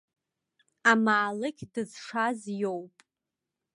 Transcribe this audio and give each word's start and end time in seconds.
Амаалықь 0.91 1.63
дызшаз 1.73 2.39
иоуп. 2.59 2.95